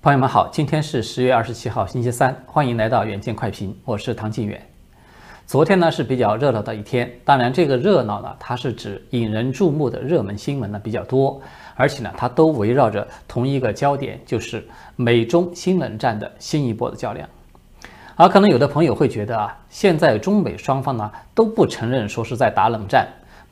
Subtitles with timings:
[0.00, 4.62] 朋友们好，今天是十月二十七号，星期三，欢迎来到远见快评，我是唐晋远。
[5.44, 11.42] 昨天呢是比较热闹的一天，当然这个热闹呢，它是指引人注目的热门新闻呢比较多，
[11.74, 17.28] 而且呢它都围绕着同一个焦点，就是美中新冷战的新一波的较量。
[18.14, 23.08] 而可能有的朋友会觉得啊，现在中美双方呢都不承认说是在打冷战。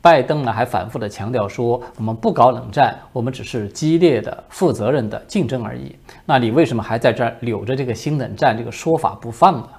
[0.07, 5.93] 拜登呢还反复的强调说，我们不搞冷战，我们只是激烈的、负责任的竞争而已。
[6.25, 9.69] 那你为什么还在这儿留着这个新冷战这个说法不放呢？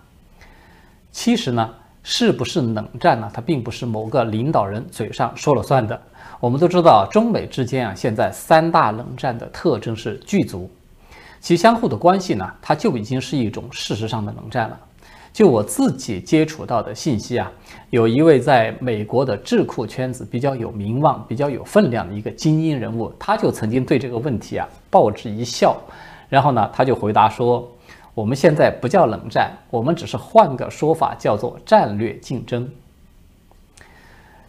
[1.11, 3.31] 其实呢，是不是冷战呢？
[3.33, 5.99] 它并不是某个领导人嘴上说了算的。
[6.41, 10.71] 我们都知道，中美之间啊，现在三大冷战的特征是具足，
[11.41, 14.79] 其相互的关系呢，它就已经是一种事实上的冷战了。
[15.33, 17.51] 就我自己接触到的信息啊，
[17.91, 25.77] 有一位在美国的智库圈子比较有名望、比较有分量的一个精英人物，他就曾经对这个问题啊报之一笑，
[26.29, 27.71] 然后呢，他就回答说
[28.15, 32.69] ：“我们现在不叫冷战，我们只是换个说法，叫做战略竞争。”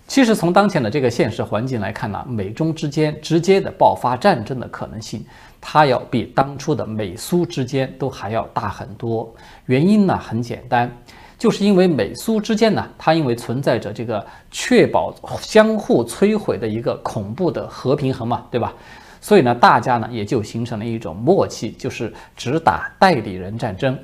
[0.08, 5.24] 其实从当前的这个现实环境来看呢，美中之间直接的爆发战争的可能性，
[5.62, 9.34] 它要比当初的美苏之间都还要大很多。
[9.66, 10.92] 原因呢很简单，
[11.38, 18.74] 就是因为美苏之间呢，它因为存在着这个确保相互摧毁的一个恐怖的核平衡嘛，对吧？
[19.22, 23.98] 所以呢，大家呢也就形成了一种默契，就是只打代理人战争。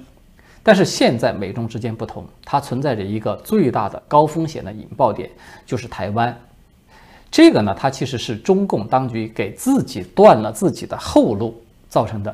[0.62, 5.30] 但是现在美中之间不同，它存在着一个最大的高风险的引爆点，
[5.66, 6.38] 就是台湾。
[7.36, 12.34] 这个呢，它其实是中共当局给自己断了自己的后路造成的。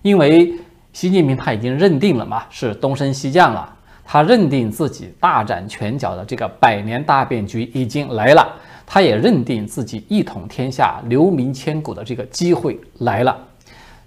[0.00, 0.54] 因为
[0.92, 8.46] 习近平他已经认定了嘛，是东升西降了，他认定自己大展拳脚的这个百年大变局已经来了，
[8.86, 13.36] 他也认定自己一统天下、留名千古的这个机会来了。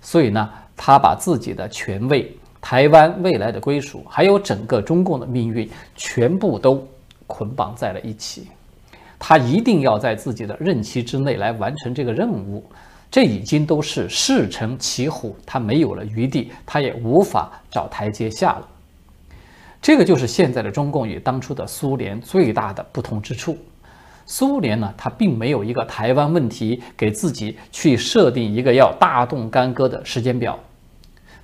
[0.01, 2.33] 所以呢，他把自己的权位。
[2.61, 6.81] 台湾未来的归属，还有整个中共的命运，全部都
[7.27, 8.47] 捆绑在了一起。
[9.27, 12.63] 他一定要在自己的任期之内来完成这个任务，
[13.09, 18.67] 这已经都是势成骑虎，他没有了余地，他也无法找台阶下了。
[19.81, 23.57] 这个就是现在的中共与当初的苏联最大的不同之处。
[24.27, 30.59] 苏联呢，它并没有一个台湾问题给自己去设定一个要大动干戈的时间表。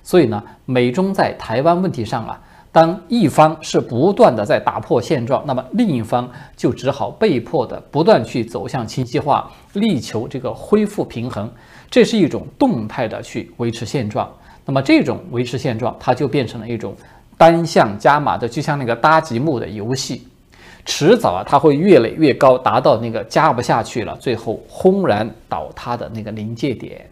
[0.04, 2.40] 所以呢，美中在台湾问题上啊，
[2.72, 11.52] 当一方是不断的在打破现状，那么另一方就只好被迫的不断去走向清晰化，力求这个恢复平衡。
[11.90, 14.26] 这是一种动态的去维持现状。
[14.64, 16.94] 那么这种维持现状，它就变成了一种
[17.36, 20.26] 单向加码的，就像那个搭积木的游戏，
[20.86, 27.06] 迟早啊，它会越垒越高，达到那个加不下去了，最后轰然倒塌的那个临界点。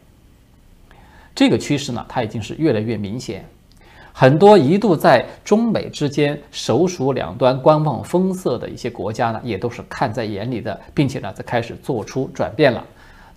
[1.34, 3.44] 这个趋势呢，它已经是越来越明显。
[4.12, 12.84] 很多一度在中美之间首鼠两端、观望风色的一些国家呢，也都是看在眼里的，并且呢，在开始做出转变了。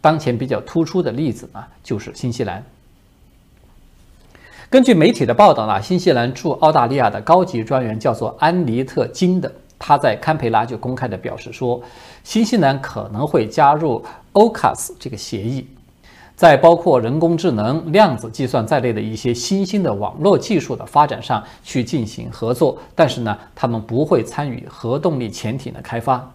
[0.01, 2.61] 当前比较突出的例子呢，就是新西兰。
[4.69, 11.81] 根据媒体的报道呢，新西兰驻澳大利亚的高级专员叫做安妮特金的，他在堪培拉就公开的表示说，
[12.23, 14.03] 新西兰可能会加入
[14.33, 15.65] OCAS 这个协议。
[16.35, 26.31] 在包括人工智能、量子计算在内的一些新兴的网络技术的发展上去进行合作，但是呢，他们不会参与核动力潜艇的开发。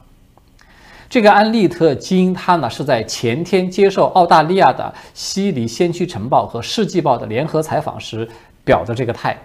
[1.11, 8.29] 这个安利特金他呢是在前天接受澳大利亚的《悉尼先驱晨报》和《世纪报》的联合采访时
[8.63, 9.37] 表的这个态。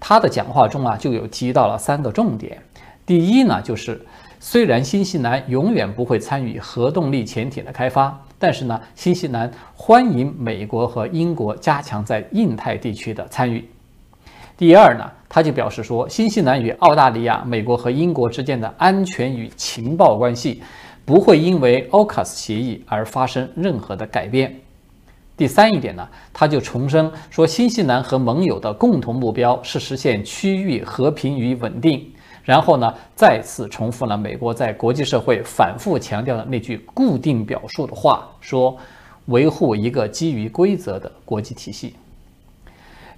[0.00, 2.58] 他的讲话中啊就有提到了三个重点。
[3.04, 4.04] 第一呢，就是
[4.40, 8.18] 虽然新西兰永远不会参与核动力潜艇的开发。
[8.42, 13.64] 但是呢，新西兰欢迎美国和英国加强在印太地区的参与。
[14.56, 20.60] 第二呢，他就表示说，新西兰与澳大利亚、美国和英国之间的安全与情报关系
[21.04, 24.52] 不会因为 AUKUS 协议而发生任何的改变。
[25.36, 32.04] 第三一点呢，他就重申说，新西兰和盟友的共同目标是实现区域和平与稳定。
[32.42, 38.76] 然后呢，再次重复了美国在国际社会反复强调的那句固定表述的话，说
[39.26, 41.94] 维护一个基于规则的国际体系。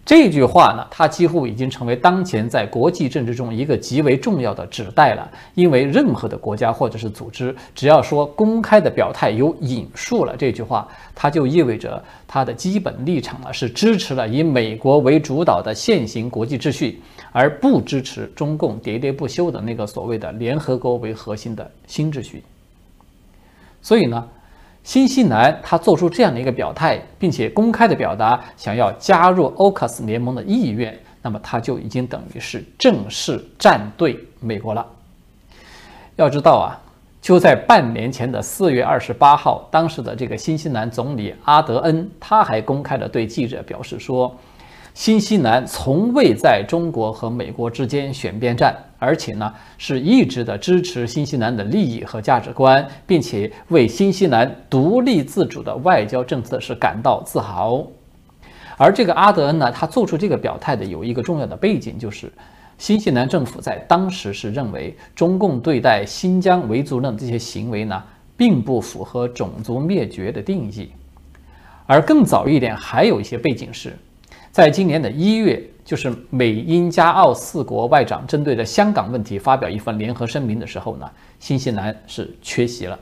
[0.07, 5.31] 这句话呢，它几乎已经成为当前在国际政治中一个极为重要的指代了。
[5.55, 17.01] 因为任何的国家或者是组织，只要说公开的表态有引述了这句话，它就意味着它的基本立场呢是支持了以美国为主导的现行国际秩序，
[17.33, 22.43] 而不支持中共喋喋不休的那个所谓的联合国为核心的新秩序。
[23.81, 24.29] 所以呢。
[24.85, 34.87] 新西兰他做出这样的一个表态，并且公开的表达想要加入 AUKUS 联盟的意愿，那么他就已经等于是正式站队美国了。
[36.17, 36.79] 要知道啊，
[37.21, 44.33] 就在半年前的四月二十八号，当时的这个新西兰总理阿德恩他还公开的对记者表示说。
[44.93, 48.73] 新西兰从未在中国和美国之间选边站，
[49.05, 57.87] 而且呢是一直的支持新西兰的利益和价值观，并且为新西兰独立自主的外交政策是感到自豪。
[58.79, 62.33] 而这个阿德恩呢，他做出这个表态的有一个重要的背景，就是
[62.79, 68.03] 新西兰政府在当时是认为中共对待新疆维族人的这些行为呢，
[68.37, 70.91] 并不符合种族灭绝的定义。
[71.87, 73.95] 而更早一点，还有一些背景是。
[74.51, 82.99] 在今年的一月，就是美英加澳四国外长针对的香港问题发表一份联合声明的时候呢，新西兰是缺席了。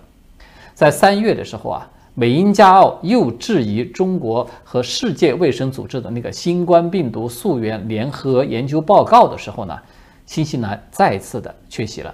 [0.75, 9.79] 在三月的时候啊，美英加澳又质疑中国和世界卫生组织的那个新冠病毒溯源联合研究报告的时候呢，
[10.27, 12.13] 新西兰再次的缺席了。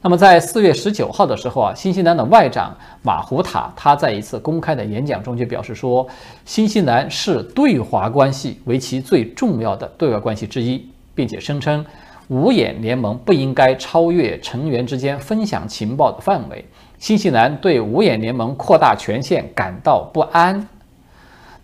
[0.00, 2.72] 那么在四月十九号的时候啊，新西兰的外长
[3.02, 6.06] 马胡塔他在一次公开的演讲中就表示说，
[6.44, 11.84] 新西兰是对华关系为其最重要的对外关系之一，并且声称
[12.28, 16.64] 五眼联盟不应该超越成员之间分享情报的范围。
[16.98, 20.68] 新西兰对五眼联盟扩大权限感到不安。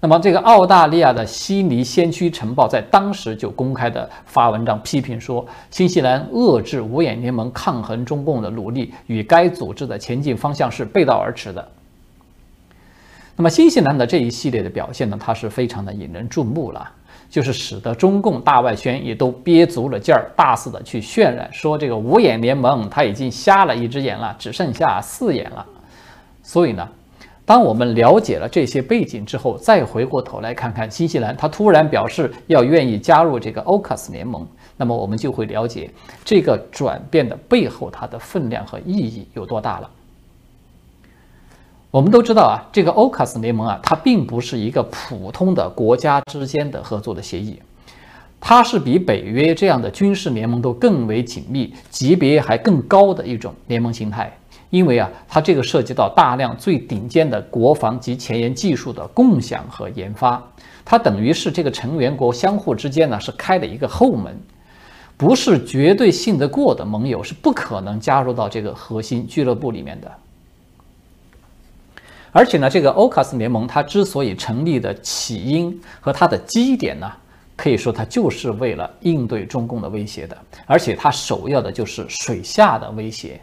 [0.05, 11.67] 那么，这个澳大利亚的悉尼先驱晨报在当时就公开的发文章批评说，新西兰遏制五眼联盟抗衡中共的努力与该组织的前进方向是背道而驰的。
[13.35, 16.87] 那么，新西兰的这一系列的表现呢，它是非常的引人注目了，
[17.31, 25.65] 就是使得中共大外宣也都憋足了劲儿，大肆的去渲染说这个五眼联盟它已经瞎了一只眼了，只剩下四眼了。
[26.43, 26.87] 所以呢。
[27.46, 34.46] 当我们了解了这些背景之后，再回过头来看看新西兰，他突然表示要愿意加入这个 AUKUS 联盟，
[34.79, 35.91] 那么我们就会了解
[36.25, 39.91] 这个转变的背后它的分量和意义有多大了。
[41.91, 47.61] 我们都知道啊，这个 AUKUS 联盟啊，它并不是一个普通的国家之间的合作的协议，
[48.40, 54.32] 它是比北约这样的军事联盟都更为紧密、级别还更高的一种联盟形态。
[54.70, 60.43] 因为啊，它这个涉及到大量最顶尖的国防及前沿技术的共享和研发，
[60.84, 64.37] 它等于是这个成员国相互之间呢是开了一个后门，
[65.16, 70.11] 不是绝对信得过的盟友是不可能加入到这个核心俱乐部里面的。
[72.32, 77.08] 而且呢，这个欧卡斯联盟它之所以成立的起因和它的基点呢，
[77.55, 83.40] 可以说它就是为了应对中共的威胁的，而且它首要的就是水下的威胁。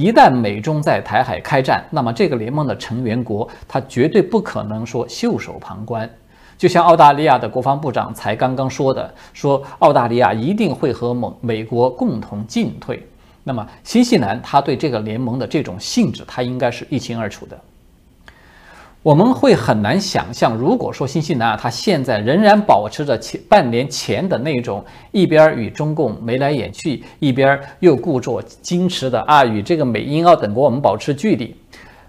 [0.00, 6.08] 一旦美中在台海开战，那么这个联盟的成员国，他绝对不可能说袖手旁观。
[6.56, 13.06] 就像澳大利亚的国防部长才刚刚说的，说澳大利亚一定会和美美国共同进退。
[13.44, 17.60] 那么新西兰他对这个联盟的这种性质，他应该是一清二楚的。
[19.02, 31.56] 我们会很难想象，如果说新西兰啊，它现在仍然保持着前半年前的那种一边与中共眉来眼去，一边又故作矜持的啊，与这个美英澳等国我们保持距离，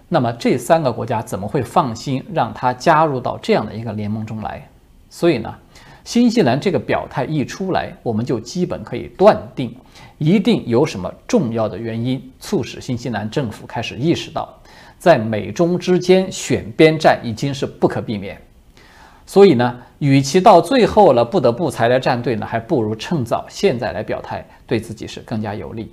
[0.06, 4.68] 那么这三个国家怎么会放心让它加入到这样的一个联盟中来？
[5.08, 5.54] 所以呢，
[6.04, 9.74] 新西兰这个表态一出来，我们就基本可以断定，
[10.18, 14.46] 一定有什么重要的原因促使新西兰政府开始意识到。
[15.02, 18.40] 在美中之间选边站已经是不可避免，
[19.26, 25.92] 所以呢，与其到最后了不得不才来站队呢，还不如趁早现在来表态，对自己是更加有利。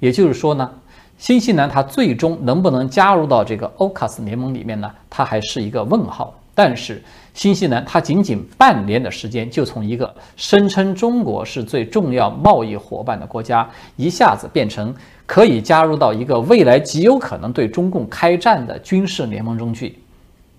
[0.00, 0.70] 也就是说呢，
[1.16, 4.94] 新西兰它最终能不能加入到这个 Ocas 联盟里面呢？
[5.08, 6.37] 它还是一个问号。
[6.58, 7.00] 但是
[7.34, 14.92] 新西兰它仅仅半年的时间，就从一个声称中国是最重要贸易伙伴的国家，一下子变成。
[15.24, 19.98] 可以加入到一个未来极有可能对中共开战的军事联盟中去，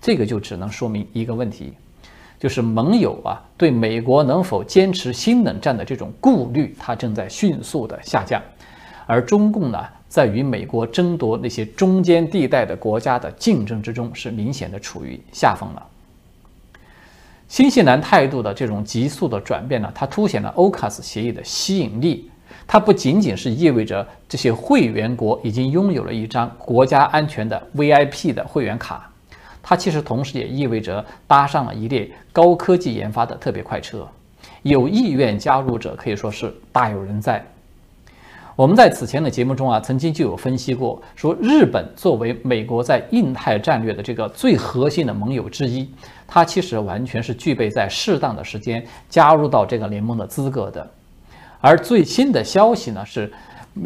[0.00, 1.72] 这个就只能说明一个问题，
[2.38, 8.40] 就是盟友啊对美国能否坚持新冷战的这种顾虑，它正在迅速的下降，
[9.06, 15.86] 而中共呢在与美国争夺那些中间地带的国家的竞争之中，是明显的处于下风了。
[17.46, 22.28] 新西兰态度的这种急速的转变呢，它凸显了 Ocas 协议的吸引力。
[22.66, 29.08] 它不仅仅是意味着这些会员国已经拥有了一张国家安全的 VIP 的会员卡，
[29.62, 34.06] 它其实同时也意味着搭上了一列高科技研发的特别快车，
[34.62, 37.44] 有意愿加入者可以说是大有人在。
[38.60, 45.88] 我们在此前的节目中啊，曾经就有分析过，说日本作为美国在印太战略的这个最核心的盟友之一，
[46.26, 50.86] 它其实完全是具备在适当的时间加入到这个联盟的资格的。
[51.58, 53.32] 而最新的消息呢，是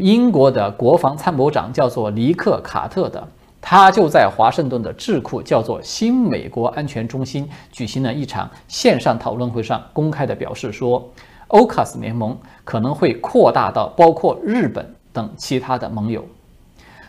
[0.00, 3.28] 英国的国防参谋长叫做尼克·卡特的，
[3.60, 11.08] 他就在华盛顿的智库叫做新美国安全中心举行了一场线上讨论会上，公开的表示说。
[11.48, 16.24] Ocas 联盟可能会扩大到包括日本等其他的盟友，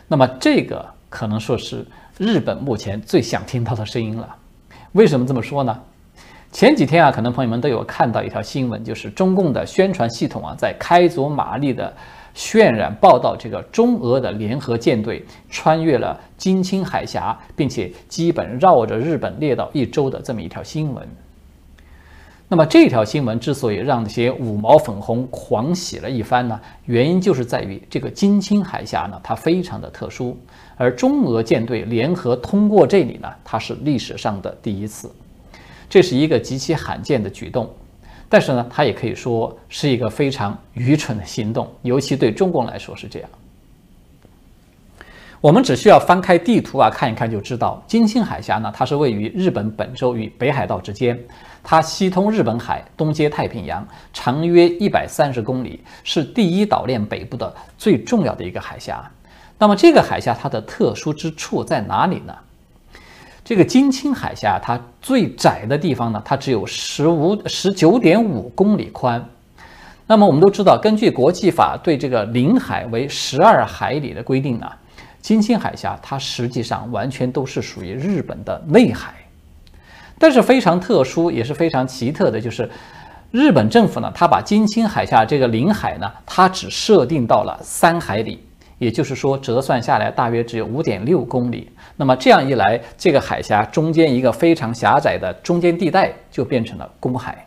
[0.06, 1.84] 那么这个可能说是
[2.18, 4.36] 日本目前最想听到的声音了。
[4.92, 5.78] 为什么这么说呢？
[6.52, 11.92] 前几天啊，可能朋友们都有看到一条新闻，就是中共的宣传系统啊，在开足马力的
[12.34, 21.06] 渲染报道这个中俄的联合舰队穿越了金青海峡，并且基本绕着日本列岛一周的这么一条新闻。
[22.48, 30.38] 那么这条新闻之所以让那些五毛粉红狂喜了一番呢，原因就是在于这个金青海峡呢，它非常的特殊，
[30.76, 35.10] 而中俄舰队联合通过这里呢，它是历史上的第一次，
[35.88, 37.68] 这是一个极其罕见的举动，
[38.28, 43.28] 但是呢，它也可以说是一个非常愚蠢的行动，尤其对中共来说是这样。
[45.40, 51.18] 我们只需要翻开地图啊，看一看就知道，金青海峡呢，它是位于日本本州与北海道之间。
[51.62, 59.04] 它西通日本海，东接太平洋，长约一百三十公里，是第一岛链北部的最重要的一个海峡。
[59.58, 62.34] 那么这个海峡它的特殊之处在哪里呢？
[63.44, 69.22] 这个金青海峡它最窄的地方呢，它只有十五十九点五公里宽。
[70.06, 74.70] 那么我们都知道，根据国际法对这个领海为十二海里的规定呢，
[75.26, 79.12] 金青海峡它实际上完全都是属于日本的内海。
[80.20, 82.70] 但是非常特殊，也是非常奇特的，就是
[83.32, 88.38] 日本政府呢，它把金青海峡这个领海呢，它只设定到了三海里，
[88.78, 91.68] 也就是说折算下来大约只有五点六公里。
[91.96, 97.45] 那么这样一来，这个海峡中间一个非常狭窄的中间地带就变成了公海。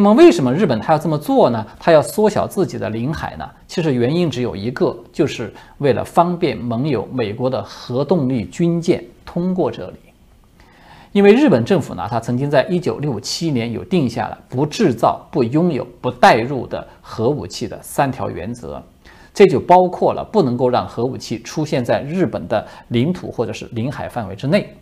[0.00, 1.66] 那么为什么日本它要这么做呢？
[1.78, 3.46] 它要缩小自己的领海呢？
[3.68, 9.96] 其实原因只有一个，就是为了方便盟友美国的核动力军舰通过这里。
[11.12, 18.82] 因为日本政府呢，它曾经在一九六七年有定下了不制造、不拥有、不带入的核武器的三条原则，
[19.34, 24.74] 这就包括了不能够让核武器出现在日本的领土或者是领海范围之内。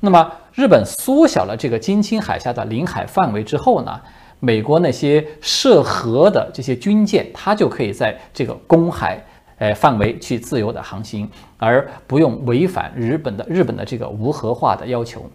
[0.00, 4.00] 那么，日本缩小了这个金青海峡的领海范围之后呢，
[4.40, 9.22] 美国那些涉核的这些军舰，它就可以在这个公海。
[9.58, 15.28] 哎，范围去自由的航行，而不用违反日本的日本的这个无核化的要求。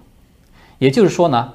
[0.80, 1.52] 也就是说呢，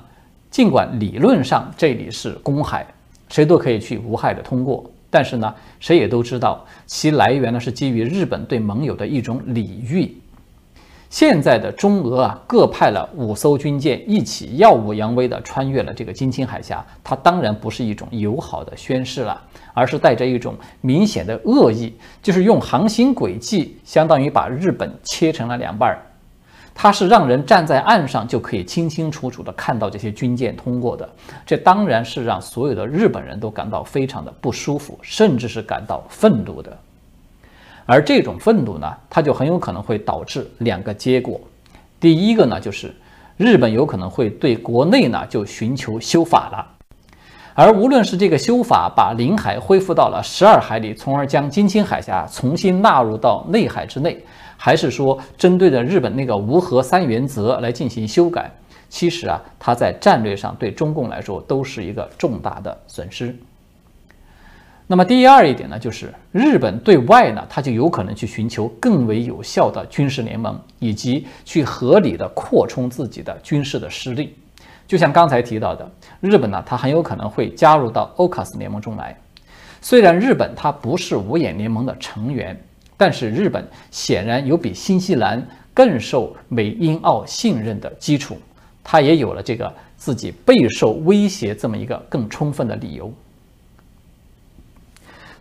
[0.50, 2.86] 尽管理论上这里是公海，
[3.30, 10.14] 谁都可以去无害的通过，但是呢，谁也都知道其来源呢是基于日本对盟友的一种礼遇。
[11.10, 19.40] 现在的中俄啊，各派了五艘军舰一起耀武扬威地穿越了这个金青海峡，它当然不是一种友好的宣示了，
[19.72, 25.98] 而是带着一种明显的恶意，就是用航行轨迹相当于把日本切成了两半儿，
[26.74, 31.08] 它是让人站在岸上就可以清清楚楚地看到这些军舰通过的，
[31.46, 36.76] 这当然是让所有的日本人都感到非常的不舒服，甚至是感到愤怒的。
[37.90, 41.40] 而这种愤怒呢，它就很有可能会导致两个结果。
[41.98, 42.94] 第一个呢，就是
[43.38, 46.74] 日本有可能会对国内呢就寻求修法了。
[47.54, 54.22] 而无论是这个修法把领海恢复到了十二海里，从而将金青海峡重新纳入到内海之内，
[54.58, 58.52] 还是说针对着日本那个无核三原则来进行修改，
[58.90, 63.34] 其实啊，它在战略上对中共来说都是一个重大的损失。
[64.90, 74.34] 那么第二一点呢，就是日本对外呢，它就有可能去寻求更为有效的军事联盟，以及去合理的扩充自己的军事的实力。
[74.86, 75.86] 就像刚才提到的，
[76.22, 79.14] 日本呢，它很有可能会加入到欧卡斯联盟中来。
[79.82, 82.58] 虽然日本它不是五眼联盟的成员，
[82.96, 88.38] 但是日本显然有比新西兰更受美英澳信任的基础，
[88.82, 93.12] 它也有了这个自己备受威胁这么一个更充分的理由。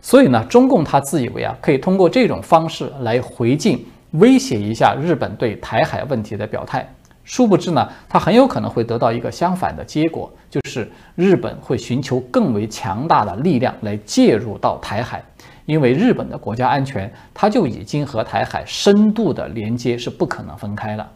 [0.00, 6.88] 所以呢，中共他自以为啊，可以通过这种方式来回敬、威胁一下日本对台海问题的表态。
[7.24, 15.22] 殊不知呢，他很有可能会得到一个相反的结果，就是日本会寻求更为强大的力量来介入到台海，
[15.66, 21.06] 因为日本的国家安全，它就已经和台海深度的连接是不可能分开了。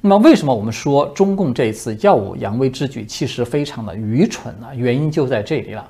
[0.00, 4.68] 那么，为什么我们说中共这一次耀武扬威之举其实非常的愚蠢呢？
[4.74, 5.86] 原因就在这里了。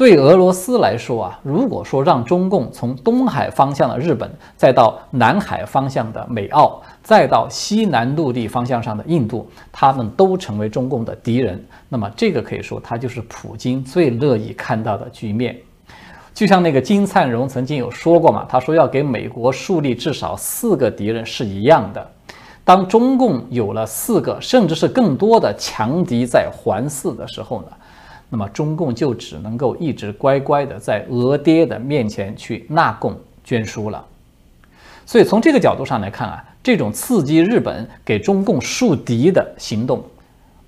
[0.00, 15.54] 对俄罗斯来说啊，如果说让中共从东海方向的日本，再到南海方向的美澳，再到西南陆地方向上的印度，他们都成为中共的敌人，那么这个可以说，它就是普京最乐意看到的局面。
[16.32, 22.10] 就像那个金灿荣曾经有说过嘛，他说要给美国树立至少四个敌人是一样的。
[22.64, 27.68] 当中共有了四个甚至是更多的强敌在环伺的时候呢？
[28.30, 34.02] 那么中共就只能够一直乖乖的在俄爹的面前去纳贡捐书了。
[35.04, 40.02] 所以从这个角度上来看啊，这种刺激日本给中共树敌的行动，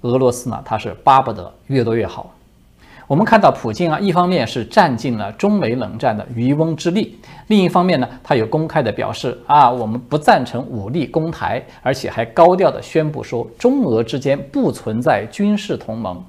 [0.01, 2.35] 俄罗斯呢他是巴不得越多越好。
[3.07, 16.25] 我们看到普京啊，一方面是占尽了中美冷战的渔翁之利，另一方面呢，他有公开的表示啊，我们不赞成武力攻台，而且还高调的宣布说，中俄之间不存在军事同盟。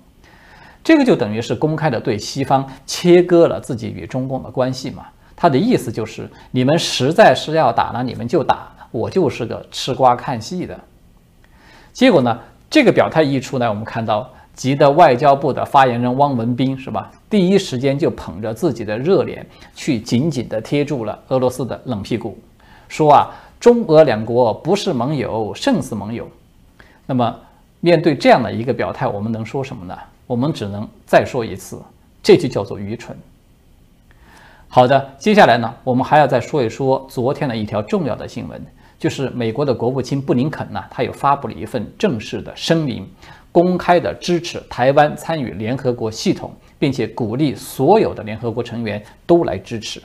[0.84, 5.06] 这个就等于是公开的对西方切割了自己与中共的关系嘛？
[5.36, 10.80] 他的意思就是，你们实在是要打呢，你们就打，我就是个吃瓜看戏的。
[11.92, 17.10] 结果呢，这个表态一出来，我们看到急的外交部的发言人汪文斌是吧？
[17.30, 22.38] 第一时间就捧着自己的热脸去紧紧的贴住了俄罗斯的冷屁股，
[22.88, 26.30] 说啊，中俄两国不是盟友，胜似盟友。
[27.06, 27.36] 那么
[27.80, 29.98] 面对这样的一个表态，我们能说什么呢？
[30.34, 31.80] 我们只能再说一次，
[32.24, 33.16] 这就叫做愚蠢。
[34.68, 38.60] 好的，接下来呢，我们还要再说一说昨天的一条重要的新闻，
[38.98, 43.08] 就是美国的国务卿布林肯呢，他又发布了一份正式的声明，
[43.52, 50.02] 公开的支持台湾参与联合国系统，并且鼓励所有的联合国成员都来支持。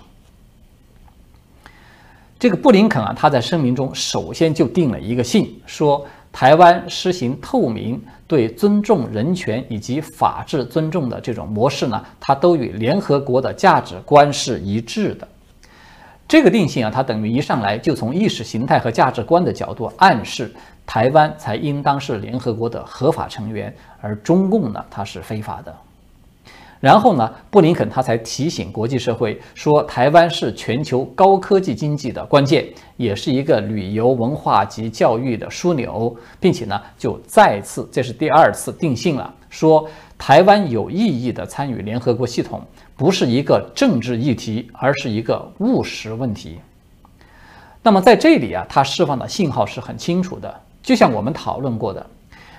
[2.38, 6.06] 这个布林肯啊，他在声明中首先就定了一个性，说。
[6.30, 15.26] 台湾实行透明、对尊重人权以及法治尊重的这种模式呢，它都与联合国的价值观是一致的。
[16.28, 20.54] 这个定性啊，它等于一上来就从意识形态和价值观的角度暗示
[20.84, 25.74] 台湾才应当是联合国的合法成员，而中共呢，它是非法的。
[26.80, 32.64] 然后呢，布林肯他才提醒国际社会说，台湾是全球高科技经济的关键，
[32.96, 42.62] 也是一个旅游文化及教育的枢纽，并且呢，就再次，这是第二次定性了，说台湾有意义的参与联合国系统，
[42.96, 46.60] 不是一个政治议题，而是一个务实问题。
[47.82, 52.06] 那么在这里啊，它释放的信号是很清楚的，就像我们讨论过的，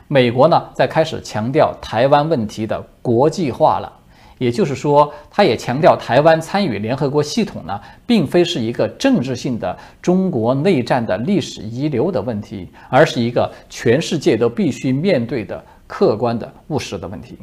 [0.09, 3.93] 美国呢在开始强调台湾问题的国际化了。
[4.39, 17.37] 也就是说，他也强调，台湾参与联合国系统呢，并非是一个政治性的中国内战的历史遗留的问题，而是一个全世界都必须面对的客观的务实的问题。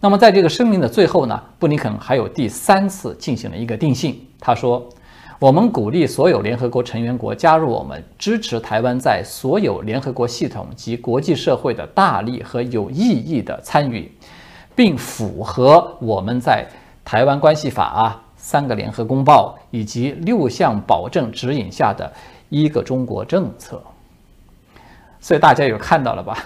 [0.00, 4.88] 那么，在这个声明的最后呢，布林肯还有第三次进行了一个定性，他说
[5.38, 14.10] ：“我们鼓励所有联合国成员国加入我们，支持台湾在所有联合国系统及国际社会的大力和有意义的参与。”
[14.74, 16.66] 并符合我们在
[17.04, 22.12] 《台湾关系法》啊、三个联合公报以及六项保证指引下的
[22.48, 23.82] 一个中国政策。
[25.20, 26.36] 所以大家有看到了吧？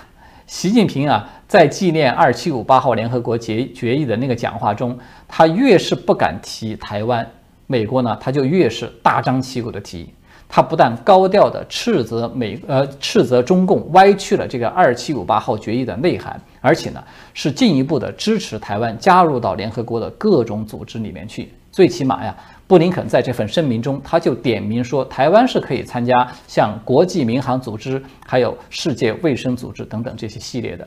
[0.47, 7.27] 习近平啊，在纪念二七五八号联合国决决议的那个讲话中，他越是不敢提台湾，
[7.67, 10.13] 美国呢，他就越是大张旗鼓的提。
[10.49, 17.03] 他不但高调地斥责美呃斥责中共歪曲了这个二七五八号决议的内涵，而且呢
[17.33, 21.53] 是进一步的支持台湾加入到联合国的各种组织里面去。
[21.73, 22.37] 最起码呀，
[22.69, 30.87] 布林肯在这份声明中他就点名说，台湾是可以参加像国际民航组织、还有世界卫生组织等等这些系列的。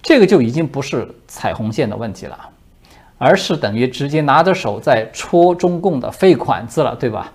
[0.00, 2.38] 这个就已经不是彩虹线的问题了，
[3.18, 7.32] 而是等于直接拿着手在戳中共的肺管子了，对吧？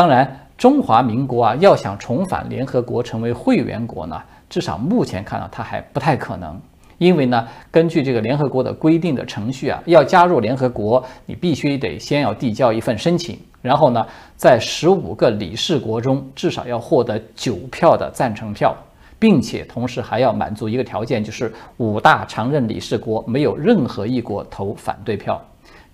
[0.00, 6.58] 当然，中华民国啊，要想重返联合国成为会员国呢，至少目前看来，它还不太可能。
[6.96, 18.74] 因为呢，根据这个联合国的规定的程序啊，要加入联合国，你必须得先要递交一份申请，然后呢，在十五个理事国中至少要获得九票的赞成票，
[19.18, 25.38] 并且同时还要满足一个条件，就是五大常任理事国没有任何一国投反对票，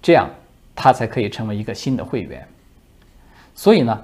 [0.01, 0.31] 这样
[0.77, 2.47] 它才可以成为一个新的会员。
[3.57, 3.99] 所以呢，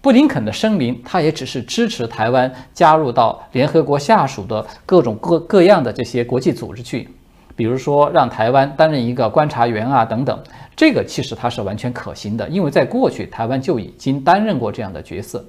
[0.00, 7.08] 布林肯的声明，他也只是支持台湾加入到联合国下属的各种各各样的这些国际组织去，
[7.56, 10.38] 比如说让台湾担任一个观察员啊等等，
[10.76, 15.44] 这个其实它是完全可行的，因为在过去台湾就已经担任过这样的角色。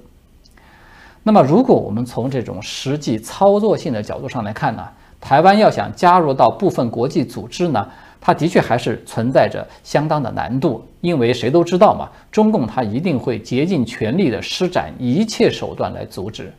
[1.22, 4.88] 那么，如果我们从这种实际操作性的角度上来看呢，
[5.20, 7.86] 台湾要想加入到部分国际组织呢，
[8.20, 16.52] 它的确还是存在着相当的难度，因为谁都知道嘛，中共它一定会竭尽全力的施展一切手段来阻止。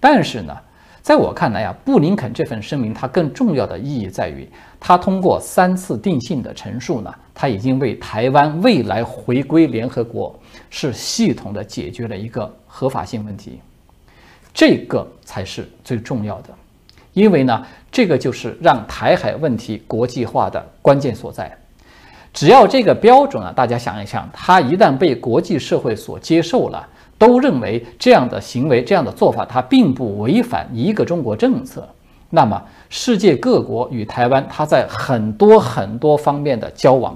[0.00, 0.56] 但是呢，
[1.00, 4.48] 在我看来啊，布林肯这份声明它更重要的意义在于，
[4.80, 10.36] 他通过三次定性的陈述呢，他已经为台湾未来回归联合国
[10.68, 13.60] 是系统的解决了一个合法性问题，
[14.52, 16.48] 这个才是最重要的。
[17.12, 21.56] 因为呢，这个就是让台海问题国际化的关键所在。
[22.32, 31.86] 只要这个标准啊，大家想一想，它一旦被国际社会所接受了，都认为这样的行为、这样的做法，它并不违反一个中国政策，
[32.30, 37.14] 那么世界各国与台湾，它在很多很多方面的交往，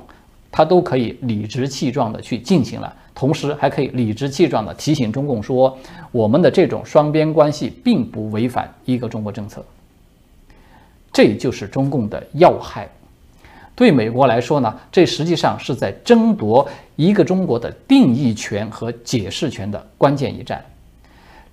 [0.52, 5.74] 它都可以理直气壮地去进行了，同时还可以理直气壮地提醒中共说，
[6.12, 9.64] 我们的这种双边关系并不违反一个中国政策。
[11.16, 12.86] 这就是中共的要害。
[13.74, 20.62] 对美国来说呢，这实际上是在争夺一个中国的定义权和解释权的关键一战。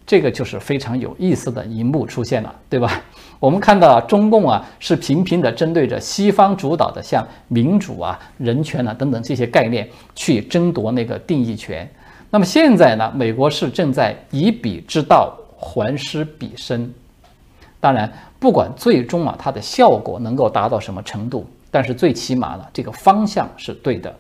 [0.06, 3.02] 这个就是非常有意思的一幕出现了，对吧？
[3.40, 11.90] 我们看到中共啊，是频频的针对着西方主导的像民主啊、人权啊等等这些概念去争夺那个定义权。
[12.30, 16.94] 那么现在呢，美国是正在以彼之道还施彼身。
[17.84, 24.16] 当然，不管最终啊它的效果能够达到什么程度，但是最起码呢，这个方向是对的。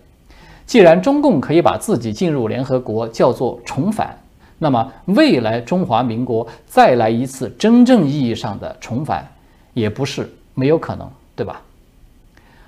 [0.65, 4.17] 既然中共可以把自己进入联合国叫做重返，
[4.59, 9.25] 那么未来中华民国再来一次真正意义上的重返，
[9.73, 11.61] 也不是没有可能，对吧？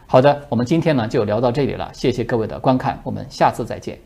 [0.07, 3.99] 好的，我们今天呢就聊到这里了，谢谢各位的观看，我们下次再见。